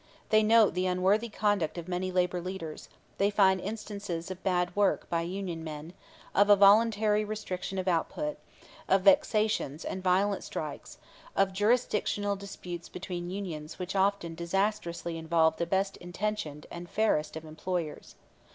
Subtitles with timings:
[0.29, 5.07] They note the unworthy conduct of many labor leaders, they find instances of bad work
[5.11, 5.93] by union men,
[6.33, 8.39] of a voluntary restriction of output,
[8.87, 10.97] of vexations and violent strikes,
[11.35, 17.45] of jurisdictional disputes between unions which often disastrously involve the best intentioned and fairest of
[17.45, 18.15] employers.